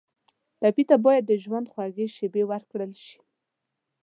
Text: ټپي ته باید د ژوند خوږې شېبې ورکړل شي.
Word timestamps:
ټپي 0.59 0.83
ته 0.89 0.95
باید 1.05 1.23
د 1.27 1.31
ژوند 1.43 1.67
خوږې 1.73 2.07
شېبې 2.15 2.43
ورکړل 2.47 2.91
شي. 3.05 3.19